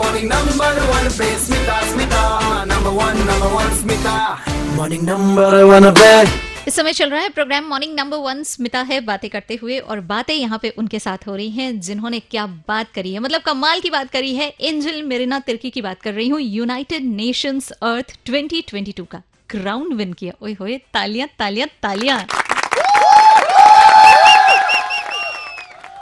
[0.00, 2.20] morning number one पे Smita Smita
[2.64, 4.14] number one number one Smita
[4.76, 6.08] morning number one पे
[6.68, 10.00] इस समय चल रहा है program morning number one Smita है बातें करते हुए और
[10.00, 13.80] बातें यहाँ पे उनके साथ हो रही हैं जिन्होंने क्या बात करी है। मतलब कमाल
[13.80, 18.18] की बात करी है। एंजल मेरिना तिर्की की बात कर रही हूँ। यूनाइटेड नेशंस अर्थ
[18.30, 22.26] 2022 का। क्राउन विन किया। ओए होए, तालियाँ तालियाँ तालियाँ।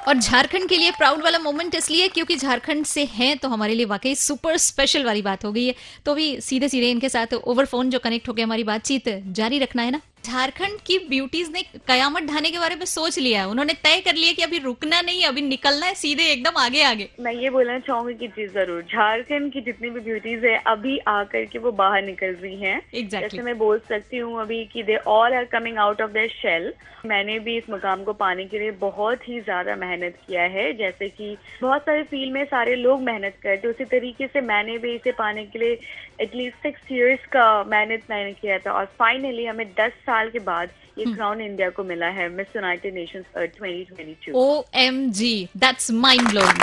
[0.09, 3.87] और झारखंड के लिए प्राउड वाला मोमेंट इसलिए क्योंकि झारखंड से हैं तो हमारे लिए
[3.87, 5.75] वाकई सुपर स्पेशल वाली बात हो गई है।
[6.07, 9.59] तो भी सीधे सीधे इनके साथ ओवर फ़ोन जो कनेक्ट हो गया, हमारी बातचीत जारी
[9.59, 10.01] रखना है ना?
[10.29, 14.15] झारखंड की ब्यूटीज ने कयामत ढाने के बारे में सोच लिया है। उन्होंने तय कर
[14.15, 17.79] लिया कि अभी रुकना नहीं अभी निकलना है सीधे एकदम आगे आगे। मैं ये बोलना
[17.81, 22.03] चाहूँगी कि जी ज़रूर झारखंड की जितनी भी ब्यूटीज है अभी आकर के वो बाहर
[22.05, 23.21] निकल रही है। Exactly.
[23.21, 26.73] जैसे मैं बोल सकती हूँ अभी कि they all are coming out of their shell
[27.07, 31.09] मैंने भी इस मुकाम को पाने के लिए बहुत ही ज़्यादा मेहनत किया है। जैसे
[31.09, 35.13] कि बहुत सारे फ़ील्ड में सारे लोग मेहनत करते उसी तरीके से मैंने भी इसे
[35.19, 35.79] पाने के लिए
[36.21, 40.69] एटलीस्ट सिक्स इयर्स का मेहनत मैंने किया था। और फाइनली हमें दस साल के बाद
[40.99, 45.91] ये क्राउन इंडिया को मिला है Miss United Nations Earth 2022 O M G that's
[46.05, 46.59] mind blowing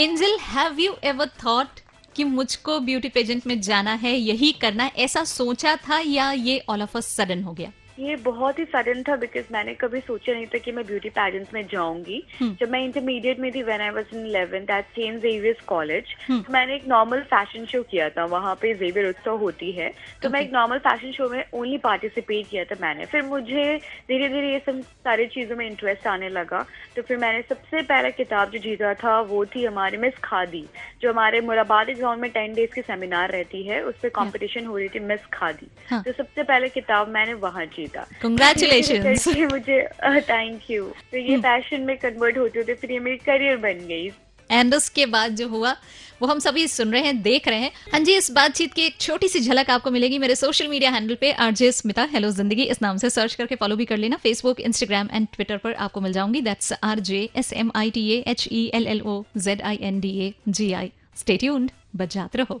[0.00, 1.80] angel have you ever thought
[2.16, 6.82] कि मुझको ब्यूटी पेजेंट में जाना है यही करना ऐसा सोचा था या ये ऑल
[6.82, 7.70] ऑफ़ अ सडन हो गया?
[7.98, 11.52] ये बहुत ही सडन था बिकॉज़ मैंने कभी सोचा नहीं था कि मैं ब्यूटी पैजेंट्स
[11.54, 15.60] में जाऊँगी। जब मैं इंटरमीडिएट में थी when I was in 11th at Saint Xavier's
[15.60, 16.14] College
[16.50, 19.88] मैंने एक नॉर्मल फ़ैशन शो किया था वहाँ पे जेवियर उत्सव होती है।
[20.22, 23.76] तो मैं एक नॉर्मल फ़ैशन शो में ओनली पार्टिसिपेट किया था मैंने। फिर मुझे
[24.08, 26.64] धीरे धीरे ये सब सारी चीज़ों में इंटरेस्ट आने लगा।
[26.96, 30.64] तो फिर मैंने सबसे पहला किताब जो जीता था वो थी हमारे मिस खादी
[31.02, 34.76] जो हमारे मुराबाद ग्राउंड में टेन डेज़ की सेमिनार रहती है उस पर कॉम्पिटिशन हो
[34.78, 36.02] रही थी मिस खादी हाँ.
[36.02, 37.82] तो सबसे पहले किताब मैंने वहाँ जीता।
[38.22, 39.24] Congratulations.
[39.24, 39.82] करके मुझे
[40.30, 44.10] थैंक यू तो ये पैशन में कन्वर्ट होते होते फिर ये मेरी करियर बन गई।
[44.50, 45.76] एंड उसके बाद जो हुआ
[46.20, 48.96] वो हम सभी सुन रहे हैं देख रहे हैं। हाँ जी इस बातचीत की एक
[49.00, 52.82] छोटी सी झलक आपको मिलेगी मेरे सोशल मीडिया हैंडल पे आरजे स्मिता हेलो ज़िंदगी इस
[52.82, 56.12] नाम से सर्च करके फॉलो भी कर लेना। फेसबुक इंस्टाग्राम एंड ट्विटर पर आपको मिल
[56.12, 59.78] जाऊँगी। That's R J S M I T H E L L O Z I
[59.82, 62.60] N D A G I stay tuned बजाते रहो।